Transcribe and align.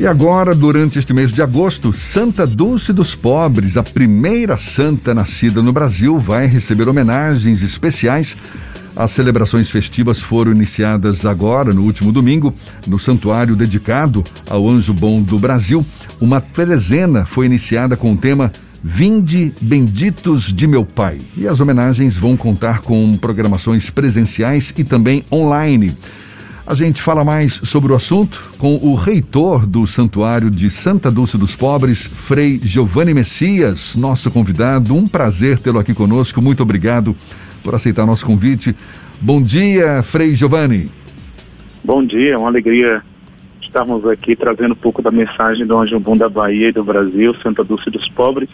E 0.00 0.06
agora, 0.06 0.54
durante 0.54 0.96
este 0.96 1.12
mês 1.12 1.32
de 1.32 1.42
agosto, 1.42 1.92
Santa 1.92 2.46
Dulce 2.46 2.92
dos 2.92 3.16
Pobres, 3.16 3.76
a 3.76 3.82
primeira 3.82 4.56
santa 4.56 5.12
nascida 5.12 5.60
no 5.60 5.72
Brasil, 5.72 6.20
vai 6.20 6.46
receber 6.46 6.88
homenagens 6.88 7.62
especiais. 7.62 8.36
As 8.94 9.10
celebrações 9.10 9.70
festivas 9.70 10.20
foram 10.20 10.52
iniciadas 10.52 11.26
agora, 11.26 11.74
no 11.74 11.82
último 11.82 12.12
domingo, 12.12 12.54
no 12.86 12.96
santuário 12.96 13.56
dedicado 13.56 14.22
ao 14.48 14.68
Anjo 14.68 14.94
Bom 14.94 15.20
do 15.20 15.36
Brasil. 15.36 15.84
Uma 16.20 16.40
trezena 16.40 17.26
foi 17.26 17.46
iniciada 17.46 17.96
com 17.96 18.12
o 18.12 18.16
tema 18.16 18.52
Vinde 18.84 19.52
Benditos 19.60 20.52
de 20.52 20.68
Meu 20.68 20.84
Pai. 20.84 21.18
E 21.36 21.48
as 21.48 21.58
homenagens 21.58 22.16
vão 22.16 22.36
contar 22.36 22.82
com 22.82 23.16
programações 23.16 23.90
presenciais 23.90 24.72
e 24.78 24.84
também 24.84 25.24
online. 25.32 25.96
A 26.68 26.74
gente 26.74 27.00
fala 27.00 27.24
mais 27.24 27.54
sobre 27.64 27.92
o 27.92 27.94
assunto 27.94 28.44
com 28.58 28.74
o 28.74 28.94
reitor 28.94 29.66
do 29.66 29.86
Santuário 29.86 30.50
de 30.50 30.68
Santa 30.68 31.10
Dulce 31.10 31.38
dos 31.38 31.56
Pobres, 31.56 32.04
Frei 32.06 32.60
Giovanni 32.62 33.14
Messias, 33.14 33.96
nosso 33.96 34.30
convidado. 34.30 34.94
Um 34.94 35.08
prazer 35.08 35.58
tê-lo 35.58 35.78
aqui 35.78 35.94
conosco. 35.94 36.42
Muito 36.42 36.62
obrigado 36.62 37.16
por 37.62 37.74
aceitar 37.74 38.04
nosso 38.04 38.26
convite. 38.26 38.76
Bom 39.18 39.40
dia, 39.40 40.02
Frei 40.02 40.34
Giovanni. 40.34 40.90
Bom 41.82 42.04
dia, 42.04 42.36
uma 42.36 42.50
alegria 42.50 43.02
estarmos 43.62 44.06
aqui 44.06 44.36
trazendo 44.36 44.72
um 44.72 44.76
pouco 44.76 45.00
da 45.00 45.10
mensagem 45.10 45.66
do 45.66 45.74
Anjo 45.74 45.98
Bom 45.98 46.18
da 46.18 46.28
Bahia 46.28 46.68
e 46.68 46.72
do 46.72 46.84
Brasil, 46.84 47.34
Santa 47.42 47.64
Dulce 47.64 47.88
dos 47.88 48.06
Pobres, 48.10 48.50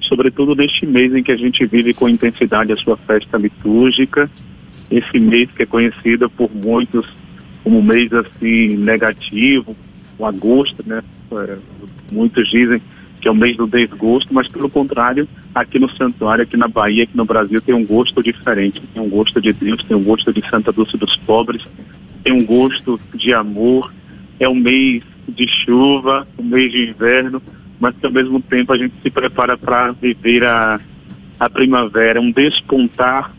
sobretudo 0.00 0.54
neste 0.54 0.86
mês 0.86 1.14
em 1.14 1.22
que 1.22 1.32
a 1.32 1.36
gente 1.36 1.66
vive 1.66 1.92
com 1.92 2.08
intensidade 2.08 2.72
a 2.72 2.76
sua 2.76 2.96
festa 2.96 3.36
litúrgica, 3.36 4.26
esse 4.90 5.20
mês 5.20 5.48
que 5.50 5.64
é 5.64 5.66
conhecido 5.66 6.30
por 6.30 6.48
muitos 6.64 7.06
como 7.62 7.82
mês 7.82 8.12
assim 8.12 8.76
negativo, 8.76 9.76
o 10.18 10.26
agosto, 10.26 10.82
né? 10.86 11.00
É, 11.32 11.56
muitos 12.12 12.48
dizem 12.50 12.80
que 13.20 13.28
é 13.28 13.30
o 13.30 13.36
mês 13.36 13.56
do 13.56 13.68
desgosto, 13.68 14.34
mas 14.34 14.48
pelo 14.48 14.68
contrário, 14.68 15.28
aqui 15.54 15.78
no 15.78 15.88
santuário, 15.96 16.42
aqui 16.42 16.56
na 16.56 16.66
Bahia, 16.66 17.04
aqui 17.04 17.16
no 17.16 17.24
Brasil, 17.24 17.60
tem 17.60 17.72
um 17.72 17.86
gosto 17.86 18.20
diferente. 18.20 18.82
Tem 18.92 19.00
um 19.00 19.08
gosto 19.08 19.40
de 19.40 19.52
Deus, 19.52 19.82
tem 19.84 19.96
um 19.96 20.02
gosto 20.02 20.32
de 20.32 20.42
Santa 20.50 20.72
Dulce 20.72 20.96
dos 20.96 21.16
Pobres, 21.18 21.62
tem 22.24 22.32
um 22.32 22.44
gosto 22.44 22.98
de 23.14 23.32
amor. 23.32 23.94
É 24.40 24.48
um 24.48 24.56
mês 24.56 25.04
de 25.28 25.46
chuva, 25.64 26.26
um 26.36 26.42
mês 26.42 26.72
de 26.72 26.90
inverno, 26.90 27.40
mas 27.78 27.94
que 27.96 28.04
ao 28.04 28.12
mesmo 28.12 28.40
tempo 28.40 28.72
a 28.72 28.76
gente 28.76 28.94
se 29.00 29.08
prepara 29.08 29.56
para 29.56 29.92
viver 29.92 30.44
a, 30.44 30.80
a 31.38 31.48
primavera, 31.48 32.20
um 32.20 32.32
despontar 32.32 33.30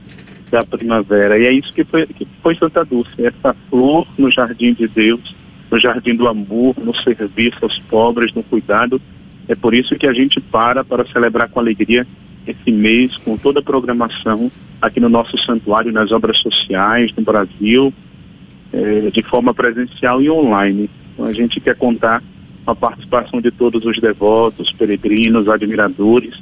da 0.54 0.62
primavera. 0.62 1.40
E 1.40 1.48
é 1.48 1.52
isso 1.52 1.74
que 1.74 1.84
foi, 1.84 2.06
que 2.06 2.28
foi 2.44 2.56
Santa 2.56 2.86
Dulce, 2.86 3.26
essa 3.26 3.56
flor 3.72 4.08
no 4.20 4.30
jardim 4.30 4.74
de 4.74 4.88
Deus, 4.88 5.36
no 5.72 5.80
jardim 5.80 6.16
do 6.16 6.28
amor, 6.28 6.76
no 6.78 6.96
serviço 6.96 7.58
aos 7.64 7.80
pobres, 7.80 8.32
no 8.36 8.44
cuidado. 8.44 9.02
É 9.48 9.56
por 9.56 9.74
isso 9.74 9.96
que 9.96 10.08
a 10.08 10.14
gente 10.14 10.40
para 10.40 10.84
para 10.84 11.08
celebrar 11.08 11.50
com 11.50 11.60
alegria 11.60 12.06
esse 12.46 12.72
mês, 12.72 13.18
com 13.18 13.36
toda 13.36 13.62
a 13.62 13.64
programação 13.64 14.52
aqui 14.80 15.00
no 15.00 15.10
nosso 15.10 15.36
santuário, 15.40 15.92
nas 15.92 16.12
obras 16.12 16.38
sociais 16.40 17.12
no 17.18 17.24
Brasil, 17.24 17.92
eh, 18.72 19.10
de 19.12 19.24
forma 19.24 19.56
presencial 19.56 20.22
e 20.22 20.30
online. 20.30 20.88
Então 21.14 21.26
a 21.26 21.34
gente 21.34 21.60
quer 21.60 21.76
contar 21.76 22.22
com 22.64 22.72
a 22.72 22.76
participação 22.76 23.42
de 23.42 23.50
todos 23.50 23.84
os 23.86 24.00
devotos, 24.00 24.72
peregrinos, 24.74 25.48
admiradores, 25.48 26.36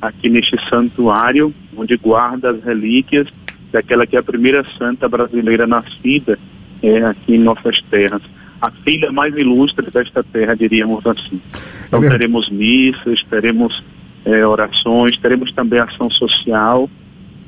aqui 0.00 0.28
neste 0.28 0.56
santuário, 0.68 1.52
onde 1.76 1.96
guarda 1.96 2.50
as 2.50 2.62
relíquias 2.62 3.26
daquela 3.72 4.06
que 4.06 4.16
é 4.16 4.20
a 4.20 4.22
primeira 4.22 4.64
santa 4.78 5.08
brasileira 5.08 5.66
nascida 5.66 6.38
é, 6.82 7.04
aqui 7.04 7.34
em 7.34 7.38
nossas 7.38 7.80
terras. 7.90 8.22
A 8.60 8.70
filha 8.70 9.12
mais 9.12 9.34
ilustre 9.36 9.90
desta 9.90 10.22
terra, 10.22 10.54
diríamos 10.54 11.06
assim. 11.06 11.40
Então 11.86 12.02
é 12.02 12.08
teremos 12.08 12.50
missas, 12.50 13.22
teremos 13.30 13.82
é, 14.24 14.46
orações, 14.46 15.16
teremos 15.18 15.52
também 15.52 15.80
ação 15.80 16.10
social 16.10 16.88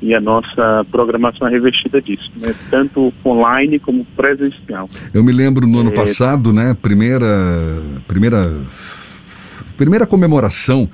e 0.01 0.15
a 0.15 0.19
nossa 0.19 0.85
programação 0.89 1.47
é 1.47 1.51
revestida 1.51 2.01
disso, 2.01 2.31
né? 2.35 2.55
tanto 2.71 3.13
online 3.23 3.77
como 3.77 4.03
presencial. 4.03 4.89
Eu 5.13 5.23
me 5.23 5.31
lembro 5.31 5.67
no 5.67 5.79
ano 5.79 5.91
é... 5.91 5.93
passado, 5.93 6.51
né, 6.51 6.75
primeira, 6.81 7.27
primeira, 8.07 8.51
primeira 9.77 10.07
comemoração 10.07 10.89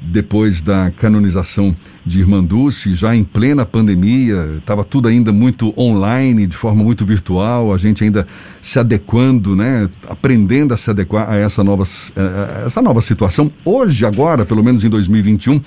depois 0.00 0.62
da 0.62 0.90
canonização 0.92 1.76
de 2.06 2.20
Irmã 2.20 2.42
Dulce, 2.42 2.94
já 2.94 3.16
em 3.16 3.24
plena 3.24 3.66
pandemia, 3.66 4.58
estava 4.58 4.84
tudo 4.84 5.08
ainda 5.08 5.32
muito 5.32 5.74
online, 5.76 6.46
de 6.46 6.56
forma 6.56 6.84
muito 6.84 7.04
virtual, 7.04 7.74
a 7.74 7.78
gente 7.78 8.04
ainda 8.04 8.24
se 8.62 8.78
adequando, 8.78 9.56
né, 9.56 9.90
aprendendo 10.08 10.72
a 10.72 10.76
se 10.76 10.88
adequar 10.88 11.28
a 11.28 11.34
essa 11.34 11.64
nova, 11.64 11.82
a 12.14 12.66
essa 12.66 12.80
nova 12.80 13.02
situação. 13.02 13.50
Hoje, 13.64 14.06
agora, 14.06 14.46
pelo 14.46 14.62
menos 14.62 14.84
em 14.84 14.88
2021, 14.88 15.60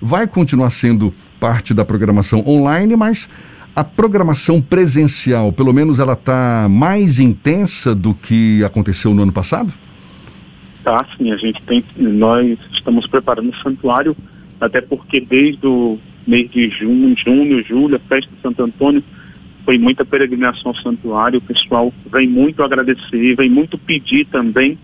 vai 0.00 0.26
continuar 0.26 0.68
sendo 0.68 1.14
parte 1.40 1.72
da 1.72 1.82
programação 1.82 2.46
online, 2.46 2.94
mas 2.94 3.26
a 3.74 3.82
programação 3.82 4.60
presencial, 4.60 5.50
pelo 5.50 5.72
menos 5.72 5.98
ela 5.98 6.12
está 6.12 6.66
mais 6.68 7.18
intensa 7.18 7.94
do 7.94 8.12
que 8.12 8.62
aconteceu 8.62 9.14
no 9.14 9.22
ano 9.22 9.32
passado? 9.32 9.72
Tá, 10.84 11.04
sim, 11.16 11.32
a 11.32 11.36
gente 11.36 11.60
tem, 11.62 11.82
nós 11.96 12.58
estamos 12.72 13.06
preparando 13.06 13.50
o 13.50 13.56
santuário, 13.56 14.14
até 14.60 14.80
porque 14.80 15.20
desde 15.20 15.66
o 15.66 15.98
mês 16.26 16.50
de 16.50 16.68
junho, 16.70 17.14
junho, 17.16 17.64
julho, 17.64 17.96
a 17.96 18.00
festa 18.00 18.30
de 18.34 18.40
Santo 18.40 18.62
Antônio, 18.62 19.02
foi 19.64 19.78
muita 19.78 20.04
peregrinação 20.04 20.70
ao 20.70 20.76
santuário, 20.76 21.38
o 21.38 21.42
pessoal 21.42 21.92
vem 22.12 22.28
muito 22.28 22.62
agradecer, 22.62 23.34
vem 23.34 23.50
muito 23.50 23.76
pedir 23.76 24.24
também 24.26 24.78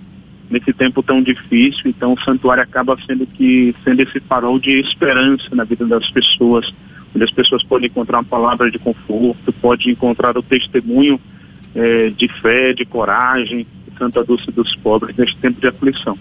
nesse 0.51 0.73
tempo 0.73 1.03
tão 1.03 1.23
difícil, 1.23 1.83
então 1.87 2.13
o 2.13 2.21
santuário 2.21 2.63
acaba 2.63 2.97
sendo 3.07 3.27
que 3.27 3.75
sendo 3.85 4.03
esse 4.03 4.21
farol 4.21 4.59
de 4.59 4.81
esperança 4.81 5.55
na 5.55 5.65
vida 5.65 5.87
das 5.87 6.11
pessoas, 6.11 6.73
onde 7.15 7.25
as 7.25 7.31
pessoas 7.31 7.63
podem 7.63 7.89
encontrar 7.89 8.19
uma 8.19 8.25
palavra 8.25 8.71
de 8.71 8.79
conforto, 8.79 9.53
podem 9.63 9.93
encontrar 9.93 10.37
o 10.37 10.43
testemunho 10.43 11.19
eh, 11.75 12.11
de 12.11 12.29
fé, 12.41 12.73
de 12.75 12.85
coragem, 12.85 13.67
Santa 13.97 14.25
Dulce 14.25 14.51
dos 14.51 14.75
Pobres 14.77 15.17
neste 15.17 15.37
tempo 15.39 15.61
de 15.61 15.69
aflição. 15.69 16.17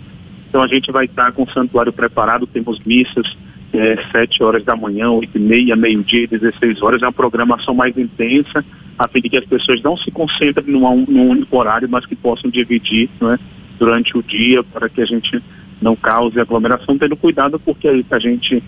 Então 0.51 0.61
a 0.61 0.67
gente 0.67 0.91
vai 0.91 1.05
estar 1.05 1.31
com 1.31 1.43
o 1.43 1.49
santuário 1.49 1.93
preparado, 1.93 2.45
temos 2.45 2.77
missas 2.83 3.37
é, 3.71 3.95
7 4.11 4.43
horas 4.43 4.65
da 4.65 4.75
manhã, 4.75 5.09
8 5.09 5.37
e 5.37 5.39
meia, 5.39 5.77
meio-dia, 5.77 6.27
16 6.27 6.81
horas, 6.81 7.01
é 7.01 7.05
uma 7.05 7.13
programação 7.13 7.73
mais 7.73 7.97
intensa, 7.97 8.61
a 8.99 9.07
fim 9.07 9.21
de 9.21 9.29
que 9.29 9.37
as 9.37 9.45
pessoas 9.45 9.81
não 9.81 9.95
se 9.95 10.11
concentrem 10.11 10.67
num, 10.67 11.05
num 11.05 11.29
único 11.29 11.57
horário, 11.57 11.87
mas 11.87 12.05
que 12.05 12.17
possam 12.17 12.49
dividir 12.49 13.09
é, 13.21 13.39
durante 13.79 14.17
o 14.17 14.21
dia 14.21 14.61
para 14.61 14.89
que 14.89 15.01
a 15.01 15.05
gente 15.05 15.41
não 15.81 15.95
cause 15.95 16.37
aglomeração, 16.37 16.97
tendo 16.97 17.15
cuidado 17.15 17.57
porque 17.57 17.87
a 17.87 18.19
gente 18.19 18.61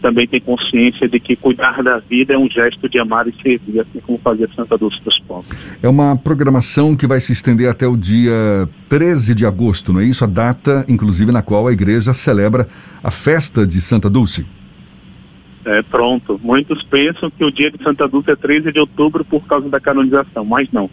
também 0.00 0.26
tem 0.26 0.40
consciência 0.40 1.08
de 1.08 1.20
que 1.20 1.36
cuidar 1.36 1.82
da 1.82 1.98
vida 1.98 2.34
é 2.34 2.38
um 2.38 2.48
gesto 2.48 2.88
de 2.88 2.98
amar 2.98 3.28
e 3.28 3.34
servir, 3.42 3.80
assim 3.80 4.00
como 4.00 4.18
fazia 4.18 4.48
Santa 4.54 4.76
Dulce 4.76 5.00
dos 5.04 5.18
Povos. 5.20 5.48
É 5.82 5.88
uma 5.88 6.16
programação 6.16 6.96
que 6.96 7.06
vai 7.06 7.20
se 7.20 7.32
estender 7.32 7.68
até 7.68 7.86
o 7.86 7.96
dia 7.96 8.68
13 8.88 9.34
de 9.34 9.46
agosto, 9.46 9.92
não 9.92 10.00
é 10.00 10.04
isso? 10.04 10.24
A 10.24 10.26
data, 10.26 10.84
inclusive, 10.88 11.30
na 11.30 11.42
qual 11.42 11.66
a 11.66 11.72
igreja 11.72 12.12
celebra 12.12 12.66
a 13.02 13.10
festa 13.10 13.66
de 13.66 13.80
Santa 13.80 14.10
Dulce. 14.10 14.46
É, 15.64 15.82
pronto. 15.82 16.40
Muitos 16.42 16.82
pensam 16.84 17.30
que 17.30 17.44
o 17.44 17.50
dia 17.50 17.70
de 17.70 17.82
Santa 17.82 18.08
Dulce 18.08 18.30
é 18.30 18.36
13 18.36 18.72
de 18.72 18.80
outubro 18.80 19.24
por 19.24 19.46
causa 19.46 19.68
da 19.68 19.78
canonização, 19.78 20.44
mas 20.44 20.68
não. 20.72 20.90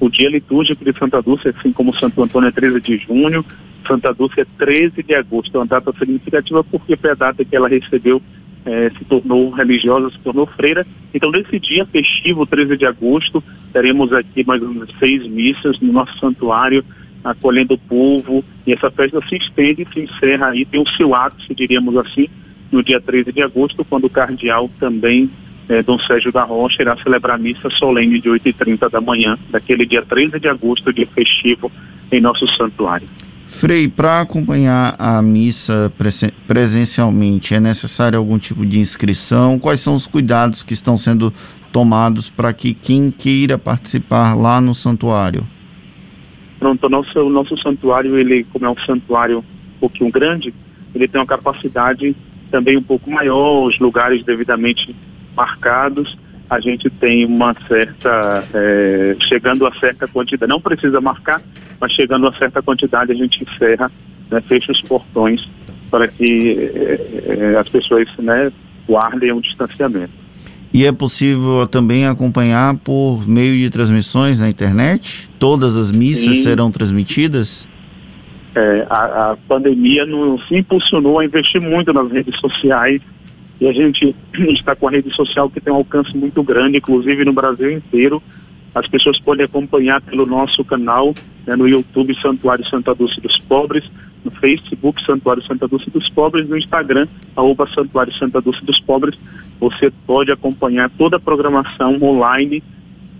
O 0.00 0.08
dia 0.08 0.30
litúrgico 0.30 0.84
de 0.84 0.96
Santa 0.98 1.20
Dulce, 1.20 1.48
assim 1.48 1.72
como 1.72 1.94
Santo 1.98 2.22
Antônio 2.22 2.48
é 2.48 2.52
13 2.52 2.80
de 2.80 2.98
junho, 2.98 3.44
Santa 3.86 4.12
Dulce 4.12 4.40
é 4.40 4.46
13 4.58 5.02
de 5.02 5.14
agosto. 5.14 5.54
É 5.54 5.58
uma 5.58 5.66
data 5.66 5.92
significativa 5.98 6.62
porque 6.64 6.96
foi 6.96 7.10
a 7.10 7.14
data 7.14 7.44
que 7.44 7.54
ela 7.54 7.68
recebeu, 7.68 8.20
eh, 8.66 8.90
se 8.98 9.04
tornou 9.04 9.50
religiosa, 9.50 10.10
se 10.10 10.18
tornou 10.18 10.46
freira. 10.46 10.86
Então, 11.12 11.30
nesse 11.30 11.58
dia 11.58 11.86
festivo, 11.86 12.46
13 12.46 12.76
de 12.76 12.86
agosto, 12.86 13.42
teremos 13.72 14.12
aqui 14.12 14.44
mais 14.46 14.62
ou 14.62 14.68
menos 14.68 14.90
seis 14.98 15.26
missas 15.26 15.78
no 15.80 15.92
nosso 15.92 16.18
santuário, 16.18 16.84
acolhendo 17.24 17.74
o 17.74 17.78
povo. 17.78 18.44
E 18.66 18.72
essa 18.72 18.90
festa 18.90 19.20
se 19.28 19.36
estende 19.36 19.86
se 19.92 20.00
encerra 20.00 20.48
aí, 20.48 20.64
tem 20.64 20.80
o 20.80 20.88
seu 20.90 21.14
ápice, 21.14 21.54
diríamos 21.54 21.96
assim, 21.96 22.28
no 22.70 22.82
dia 22.82 23.00
13 23.00 23.32
de 23.32 23.42
agosto, 23.42 23.84
quando 23.84 24.04
o 24.04 24.10
cardeal 24.10 24.70
também 24.78 25.30
eh, 25.68 25.82
Dom 25.82 25.98
Sérgio 26.00 26.32
da 26.32 26.44
Rocha 26.44 26.82
irá 26.82 26.96
celebrar 26.96 27.36
a 27.36 27.38
missa 27.38 27.68
solene 27.70 28.20
de 28.20 28.28
8h30 28.28 28.90
da 28.90 29.00
manhã, 29.00 29.38
daquele 29.50 29.84
dia 29.86 30.02
13 30.02 30.40
de 30.40 30.48
agosto, 30.48 30.92
dia 30.92 31.06
festivo 31.06 31.70
em 32.10 32.20
nosso 32.20 32.46
santuário. 32.56 33.06
Frei, 33.58 33.88
para 33.88 34.20
acompanhar 34.20 34.94
a 35.00 35.20
missa 35.20 35.92
presencialmente, 36.46 37.56
é 37.56 37.58
necessário 37.58 38.16
algum 38.16 38.38
tipo 38.38 38.64
de 38.64 38.78
inscrição? 38.78 39.58
Quais 39.58 39.80
são 39.80 39.96
os 39.96 40.06
cuidados 40.06 40.62
que 40.62 40.72
estão 40.72 40.96
sendo 40.96 41.34
tomados 41.72 42.30
para 42.30 42.52
que 42.52 42.72
quem 42.72 43.10
queira 43.10 43.58
participar 43.58 44.36
lá 44.36 44.60
no 44.60 44.76
santuário? 44.76 45.42
Pronto, 46.60 46.86
o 46.86 46.88
nosso, 46.88 47.18
o 47.18 47.28
nosso 47.28 47.58
santuário, 47.58 48.16
ele, 48.16 48.44
como 48.44 48.64
é 48.64 48.70
um 48.70 48.78
santuário 48.86 49.40
um 49.40 49.80
pouquinho 49.80 50.12
grande, 50.12 50.54
ele 50.94 51.08
tem 51.08 51.20
uma 51.20 51.26
capacidade 51.26 52.14
também 52.52 52.76
um 52.76 52.82
pouco 52.82 53.10
maior, 53.10 53.66
os 53.66 53.76
lugares 53.80 54.22
devidamente 54.22 54.94
marcados, 55.34 56.16
a 56.48 56.60
gente 56.60 56.88
tem 56.88 57.24
uma 57.24 57.56
certa, 57.66 58.44
é, 58.54 59.16
chegando 59.28 59.66
a 59.66 59.74
certa 59.80 60.06
quantidade, 60.06 60.48
não 60.48 60.60
precisa 60.60 61.00
marcar, 61.00 61.42
mas 61.80 61.92
chegando 61.92 62.26
a 62.26 62.32
certa 62.32 62.62
quantidade 62.62 63.12
a 63.12 63.14
gente 63.14 63.44
encerra, 63.44 63.90
né, 64.30 64.40
fecha 64.42 64.72
os 64.72 64.80
portões 64.82 65.48
para 65.90 66.08
que 66.08 66.70
é, 67.26 67.56
as 67.58 67.68
pessoas 67.68 68.08
né, 68.18 68.52
guardem 68.86 69.32
um 69.32 69.40
distanciamento. 69.40 70.12
E 70.72 70.84
é 70.84 70.92
possível 70.92 71.66
também 71.66 72.06
acompanhar 72.06 72.76
por 72.76 73.26
meio 73.26 73.56
de 73.56 73.70
transmissões 73.70 74.38
na 74.38 74.48
internet? 74.48 75.28
Todas 75.38 75.76
as 75.76 75.90
missas 75.90 76.36
Sim. 76.36 76.42
serão 76.42 76.70
transmitidas? 76.70 77.66
É, 78.54 78.86
a, 78.90 79.30
a, 79.30 79.36
pandemia 79.48 80.04
nos 80.04 80.42
impulsionou 80.50 81.20
a 81.20 81.24
investir 81.24 81.60
muito 81.60 81.92
nas 81.92 82.10
redes 82.10 82.38
sociais 82.38 83.00
e 83.60 83.66
a 83.66 83.72
gente 83.72 84.14
está 84.52 84.76
com 84.76 84.88
a 84.88 84.90
rede 84.90 85.14
social 85.14 85.48
que 85.48 85.60
tem 85.60 85.72
um 85.72 85.76
alcance 85.76 86.14
muito 86.16 86.42
grande, 86.42 86.78
inclusive 86.78 87.24
no 87.24 87.32
Brasil 87.32 87.70
inteiro. 87.70 88.22
As 88.74 88.86
pessoas 88.86 89.18
podem 89.20 89.44
acompanhar 89.44 90.00
pelo 90.02 90.26
nosso 90.26 90.64
canal 90.64 91.14
né, 91.46 91.56
no 91.56 91.66
YouTube 91.68 92.14
Santuário 92.20 92.66
Santa 92.68 92.94
Dulce 92.94 93.20
dos 93.20 93.36
Pobres, 93.38 93.84
no 94.24 94.30
Facebook 94.30 95.02
Santuário 95.04 95.42
Santa 95.42 95.66
Dulce 95.66 95.90
dos 95.90 96.08
Pobres, 96.10 96.48
no 96.48 96.56
Instagram, 96.56 97.06
arroba 97.34 97.68
Santuário 97.74 98.12
Santa 98.14 98.40
Dulce 98.40 98.64
dos 98.64 98.78
Pobres. 98.80 99.18
Você 99.58 99.90
pode 100.06 100.30
acompanhar 100.30 100.90
toda 100.90 101.16
a 101.16 101.20
programação 101.20 101.98
online, 102.02 102.62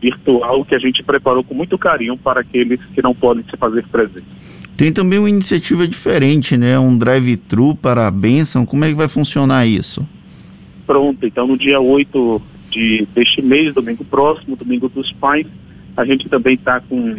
virtual, 0.00 0.64
que 0.64 0.74
a 0.74 0.78
gente 0.78 1.02
preparou 1.02 1.42
com 1.42 1.54
muito 1.54 1.76
carinho 1.78 2.16
para 2.16 2.40
aqueles 2.40 2.80
que 2.94 3.02
não 3.02 3.14
podem 3.14 3.44
se 3.44 3.56
fazer 3.56 3.84
presentes. 3.88 4.38
Tem 4.76 4.92
também 4.92 5.18
uma 5.18 5.28
iniciativa 5.28 5.88
diferente, 5.88 6.56
né? 6.56 6.78
Um 6.78 6.96
drive-thru 6.96 7.74
para 7.74 8.06
a 8.06 8.10
bênção. 8.12 8.64
Como 8.64 8.84
é 8.84 8.88
que 8.88 8.94
vai 8.94 9.08
funcionar 9.08 9.66
isso? 9.66 10.06
Pronto, 10.86 11.26
então 11.26 11.48
no 11.48 11.58
dia 11.58 11.80
8 11.80 12.40
de, 12.70 13.06
deste 13.14 13.42
mês, 13.42 13.74
domingo 13.74 14.04
próximo, 14.04 14.56
domingo 14.56 14.88
dos 14.88 15.10
pais, 15.12 15.46
a 15.96 16.04
gente 16.04 16.28
também 16.28 16.54
está 16.54 16.80
com, 16.80 17.16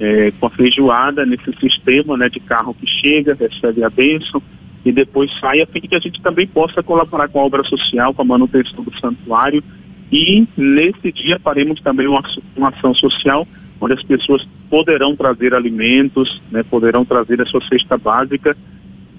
é, 0.00 0.32
com 0.38 0.46
a 0.46 0.50
feijoada 0.50 1.26
nesse 1.26 1.52
sistema 1.60 2.16
né, 2.16 2.28
de 2.28 2.40
carro 2.40 2.74
que 2.74 2.86
chega, 2.86 3.36
recebe 3.38 3.84
a 3.84 3.90
bênção 3.90 4.42
e 4.84 4.92
depois 4.92 5.30
sai, 5.40 5.62
a 5.62 5.66
fim 5.66 5.80
de 5.80 5.88
que 5.88 5.94
a 5.94 6.00
gente 6.00 6.20
também 6.20 6.46
possa 6.46 6.82
colaborar 6.82 7.28
com 7.28 7.40
a 7.40 7.44
obra 7.44 7.64
social, 7.64 8.12
com 8.12 8.22
a 8.22 8.24
manutenção 8.24 8.84
do 8.84 8.98
santuário. 8.98 9.64
E 10.12 10.46
nesse 10.56 11.10
dia 11.10 11.40
faremos 11.42 11.80
também 11.80 12.06
uma, 12.06 12.22
uma 12.54 12.68
ação 12.68 12.94
social, 12.94 13.48
onde 13.80 13.94
as 13.94 14.02
pessoas 14.02 14.46
poderão 14.68 15.16
trazer 15.16 15.54
alimentos, 15.54 16.40
né, 16.50 16.62
poderão 16.62 17.04
trazer 17.04 17.40
a 17.40 17.46
sua 17.46 17.62
cesta 17.66 17.96
básica, 17.96 18.56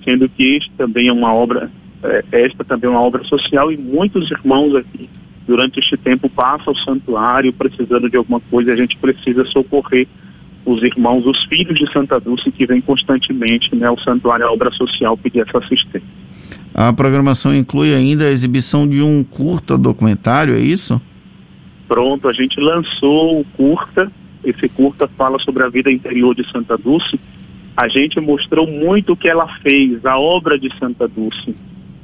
sendo 0.03 0.29
que 0.29 0.55
este 0.55 0.71
também 0.77 1.07
é 1.07 1.13
uma 1.13 1.33
obra, 1.33 1.71
é, 2.03 2.23
esta 2.31 2.63
também 2.63 2.87
é 2.87 2.91
uma 2.91 3.01
obra 3.01 3.23
social 3.23 3.71
e 3.71 3.77
muitos 3.77 4.29
irmãos 4.29 4.75
aqui 4.75 5.09
durante 5.47 5.79
este 5.79 5.95
tempo 5.97 6.29
passa 6.29 6.63
ao 6.69 6.75
santuário 6.75 7.53
precisando 7.53 8.09
de 8.09 8.17
alguma 8.17 8.39
coisa, 8.39 8.71
a 8.71 8.75
gente 8.75 8.97
precisa 8.97 9.45
socorrer 9.45 10.07
os 10.65 10.81
irmãos, 10.81 11.25
os 11.25 11.43
filhos 11.45 11.77
de 11.77 11.91
Santa 11.91 12.19
Dulce 12.19 12.51
que 12.51 12.65
vêm 12.65 12.81
constantemente 12.81 13.75
né, 13.75 13.85
ao 13.85 13.99
santuário, 13.99 14.47
à 14.47 14.51
obra 14.51 14.71
social, 14.71 15.15
pedir 15.15 15.41
essa 15.41 15.59
assistência. 15.59 16.07
A 16.73 16.91
programação 16.91 17.55
inclui 17.55 17.93
ainda 17.93 18.25
a 18.25 18.31
exibição 18.31 18.87
de 18.87 19.01
um 19.01 19.23
curta 19.23 19.77
documentário, 19.77 20.55
é 20.55 20.59
isso? 20.59 20.99
Pronto, 21.87 22.27
a 22.27 22.33
gente 22.33 22.59
lançou 22.59 23.39
o 23.39 23.45
curta, 23.55 24.11
esse 24.43 24.67
curta 24.69 25.07
fala 25.07 25.37
sobre 25.39 25.63
a 25.63 25.69
vida 25.69 25.91
interior 25.91 26.33
de 26.35 26.49
Santa 26.51 26.77
Dulce. 26.77 27.19
A 27.77 27.87
gente 27.87 28.19
mostrou 28.19 28.65
muito 28.67 29.13
o 29.13 29.17
que 29.17 29.27
ela 29.27 29.47
fez, 29.59 30.03
a 30.05 30.17
obra 30.17 30.57
de 30.57 30.75
Santa 30.77 31.07
Dulce. 31.07 31.55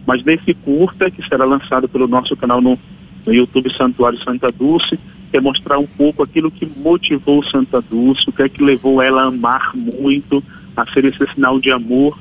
Mas 0.05 0.23
nesse 0.23 0.53
curta, 0.53 1.09
que 1.09 1.27
será 1.27 1.45
lançado 1.45 1.89
pelo 1.89 2.07
nosso 2.07 2.35
canal 2.35 2.61
no 2.61 2.77
no 3.25 3.33
YouTube 3.33 3.75
Santuário 3.75 4.21
Santa 4.23 4.51
Dulce, 4.51 4.99
quer 5.31 5.37
é 5.37 5.41
mostrar 5.41 5.79
um 5.79 5.87
pouco 5.87 6.21
aquilo 6.21 6.51
que 6.51 6.65
motivou 6.65 7.43
Santa 7.45 7.81
Dulce, 7.81 8.29
o 8.29 8.33
que 8.33 8.43
é 8.43 8.49
que 8.49 8.61
levou 8.61 9.01
ela 9.01 9.23
a 9.23 9.27
amar 9.27 9.71
muito, 9.75 10.43
a 10.75 10.85
ser 10.91 11.05
esse 11.05 11.25
sinal 11.33 11.59
de 11.59 11.71
amor. 11.71 12.19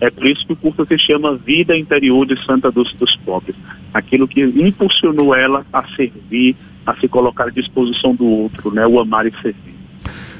É 0.00 0.10
por 0.10 0.26
isso 0.26 0.46
que 0.46 0.52
o 0.52 0.56
curso 0.56 0.86
se 0.86 0.98
chama 0.98 1.36
Vida 1.36 1.76
Interior 1.76 2.24
de 2.26 2.40
Santa 2.44 2.70
Dulce 2.70 2.96
dos 2.96 3.16
Pobres. 3.16 3.56
Aquilo 3.92 4.28
que 4.28 4.42
impulsionou 4.42 5.34
ela 5.34 5.66
a 5.72 5.84
servir, 5.96 6.56
a 6.86 6.94
se 6.96 7.08
colocar 7.08 7.48
à 7.48 7.50
disposição 7.50 8.14
do 8.14 8.24
outro, 8.24 8.72
né? 8.72 8.86
o 8.86 9.00
amar 9.00 9.26
e 9.26 9.32
servir. 9.42 9.72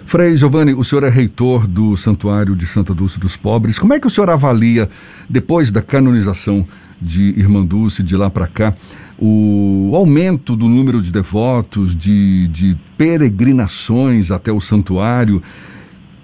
Frei 0.05 0.37
Giovanni, 0.37 0.75
o 0.75 0.85
senhor 0.85 1.05
é 1.05 1.09
reitor 1.09 1.67
do 1.67 1.97
Santuário 1.97 2.55
de 2.55 2.67
Santa 2.67 2.93
Dulce 2.93 3.19
dos 3.19 3.37
Pobres. 3.37 3.79
Como 3.79 3.95
é 3.95 4.01
que 4.01 4.07
o 4.07 4.11
senhor 4.11 4.29
avalia, 4.31 4.89
depois 5.29 5.73
da 5.73 5.81
canonização 5.81 6.67
de 7.01 7.31
Irmã 7.31 7.65
Dulce, 7.65 8.03
de 8.03 8.17
lá 8.17 8.29
para 8.29 8.47
cá, 8.47 8.75
o 9.19 9.93
aumento 9.95 10.57
do 10.57 10.69
número 10.69 11.01
de 11.01 11.13
devotos, 11.13 11.95
de, 11.95 12.49
de 12.49 12.77
peregrinações 12.97 14.31
até 14.31 14.51
o 14.51 14.61
santuário. 14.61 15.43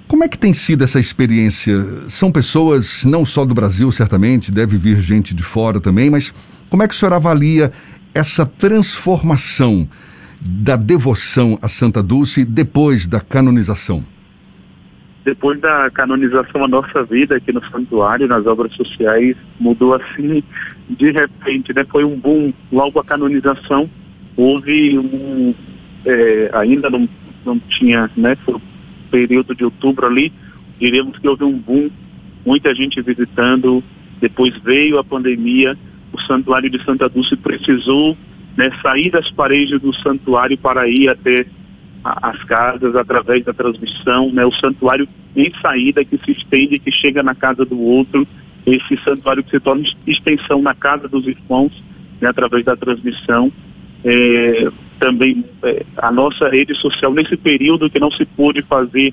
Como 0.06 0.24
é 0.24 0.28
que 0.28 0.38
tem 0.38 0.54
sido 0.54 0.84
essa 0.84 0.98
experiência? 0.98 2.08
São 2.08 2.32
pessoas 2.32 3.04
não 3.04 3.26
só 3.26 3.44
do 3.44 3.54
Brasil, 3.54 3.92
certamente, 3.92 4.50
deve 4.50 4.76
vir 4.76 5.00
gente 5.00 5.34
de 5.34 5.42
fora 5.42 5.80
também, 5.80 6.08
mas 6.08 6.32
como 6.70 6.82
é 6.82 6.88
que 6.88 6.94
o 6.94 6.96
senhor 6.96 7.12
avalia 7.12 7.72
essa 8.14 8.46
transformação 8.46 9.88
da 10.40 10.76
devoção 10.76 11.58
a 11.60 11.68
Santa 11.68 12.02
Dulce 12.02 12.44
depois 12.44 13.06
da 13.06 13.20
canonização? 13.20 14.02
Depois 15.28 15.60
da 15.60 15.90
canonização, 15.90 16.64
a 16.64 16.68
nossa 16.68 17.04
vida 17.04 17.36
aqui 17.36 17.52
no 17.52 17.62
santuário, 17.66 18.26
nas 18.26 18.46
obras 18.46 18.72
sociais, 18.72 19.36
mudou 19.60 19.92
assim 19.92 20.42
de 20.88 21.10
repente, 21.10 21.74
né? 21.74 21.84
Foi 21.84 22.02
um 22.02 22.16
boom. 22.18 22.50
Logo 22.72 22.98
a 22.98 23.04
canonização, 23.04 23.86
houve 24.34 24.98
um. 24.98 25.54
É, 26.06 26.50
ainda 26.54 26.88
não, 26.88 27.06
não 27.44 27.58
tinha, 27.58 28.10
né? 28.16 28.36
Foi 28.36 28.54
o 28.54 28.62
período 29.10 29.54
de 29.54 29.64
outubro 29.64 30.06
ali, 30.06 30.32
diríamos 30.80 31.18
que 31.18 31.28
houve 31.28 31.44
um 31.44 31.58
boom, 31.58 31.90
muita 32.46 32.74
gente 32.74 33.02
visitando. 33.02 33.84
Depois 34.18 34.56
veio 34.64 34.98
a 34.98 35.04
pandemia, 35.04 35.76
o 36.10 36.20
santuário 36.22 36.70
de 36.70 36.82
Santa 36.84 37.06
Dulce 37.06 37.36
precisou 37.36 38.16
né, 38.56 38.70
sair 38.80 39.10
das 39.10 39.30
paredes 39.30 39.78
do 39.78 39.94
santuário 39.96 40.56
para 40.56 40.88
ir 40.88 41.10
até 41.10 41.44
as 42.04 42.42
casas 42.44 42.94
através 42.94 43.44
da 43.44 43.52
transmissão, 43.52 44.32
né, 44.32 44.44
o 44.44 44.52
santuário 44.52 45.08
em 45.36 45.52
saída 45.60 46.04
que 46.04 46.18
se 46.18 46.32
estende, 46.32 46.78
que 46.78 46.90
chega 46.90 47.22
na 47.22 47.34
casa 47.34 47.64
do 47.64 47.80
outro, 47.80 48.26
esse 48.66 48.96
santuário 49.02 49.42
que 49.42 49.50
se 49.50 49.60
torna 49.60 49.84
extensão 50.06 50.62
na 50.62 50.74
casa 50.74 51.08
dos 51.08 51.26
irmãos, 51.26 51.72
né, 52.20 52.28
através 52.28 52.64
da 52.64 52.76
transmissão. 52.76 53.52
É, 54.04 54.68
também 55.00 55.44
é, 55.62 55.84
a 55.96 56.10
nossa 56.10 56.48
rede 56.48 56.74
social, 56.76 57.12
nesse 57.12 57.36
período 57.36 57.90
que 57.90 57.98
não 57.98 58.10
se 58.10 58.24
pôde 58.24 58.62
fazer 58.62 59.12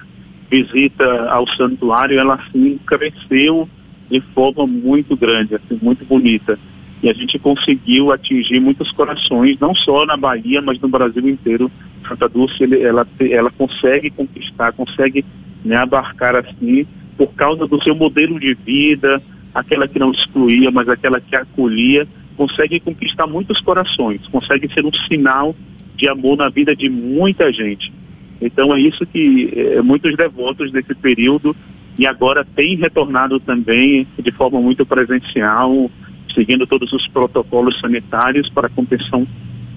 visita 0.50 1.30
ao 1.30 1.48
santuário, 1.50 2.20
ela 2.20 2.36
assim 2.36 2.80
cresceu 2.86 3.68
de 4.10 4.22
forma 4.34 4.68
muito 4.68 5.16
grande, 5.16 5.56
assim, 5.56 5.80
muito 5.82 6.06
bonita. 6.06 6.60
E 7.06 7.10
a 7.10 7.14
gente 7.14 7.38
conseguiu 7.38 8.12
atingir 8.12 8.60
muitos 8.60 8.92
corações, 8.94 9.60
não 9.60 9.76
só 9.76 10.08
na 10.08 10.18
Bahia, 10.18 10.60
mas 10.60 10.80
no 10.80 10.88
Brasil 10.88 11.30
inteiro. 11.30 11.70
Santa 12.10 12.28
Dulce, 12.28 12.64
ele, 12.64 12.82
ela, 12.82 13.08
ela 13.30 13.52
consegue 13.52 14.10
conquistar, 14.10 14.74
consegue 14.74 15.24
né, 15.64 15.76
abarcar 15.76 16.36
assim, 16.36 16.88
por 17.16 17.32
causa 17.36 17.68
do 17.68 17.80
seu 17.84 17.94
modelo 17.94 18.40
de 18.40 18.56
vida, 18.56 19.22
aquela 19.54 19.88
que 19.88 20.00
não 20.00 20.12
excluía, 20.12 20.72
mas 20.72 20.90
aquela 20.90 21.22
que 21.22 21.36
acolhia, 21.36 22.08
consegue 22.36 22.80
conquistar 22.80 23.28
muitos 23.28 23.62
corações, 23.62 24.28
consegue 24.30 24.68
ser 24.74 24.84
um 24.84 24.94
sinal 25.08 25.56
de 25.96 26.10
amor 26.10 26.36
na 26.36 26.50
vida 26.50 26.76
de 26.76 26.90
muita 26.90 27.54
gente. 27.54 27.94
Então 28.42 28.74
é 28.76 28.80
isso 28.80 29.06
que 29.06 29.54
é, 29.56 29.80
muitos 29.80 30.18
devotos 30.18 30.72
desse 30.72 30.96
período 30.96 31.56
e 32.00 32.08
agora 32.08 32.44
têm 32.56 32.76
retornado 32.78 33.40
também 33.40 34.08
de 34.18 34.32
forma 34.32 34.60
muito 34.60 34.84
presencial, 34.88 35.92
seguindo 36.36 36.68
todos 36.68 36.92
os 36.94 37.08
protocolos 37.08 37.80
sanitários 37.80 38.50
para 38.50 38.68
a 38.68 38.70
contenção 38.70 39.28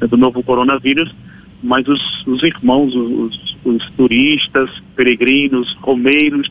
né, 0.00 0.06
do 0.06 0.16
novo 0.16 0.42
coronavírus, 0.42 1.14
mas 1.62 1.86
os, 1.88 2.26
os 2.26 2.42
irmãos, 2.42 2.94
os, 2.94 3.56
os, 3.64 3.90
turistas, 3.92 4.70
peregrinos, 4.94 5.74
romeiros, 5.80 6.50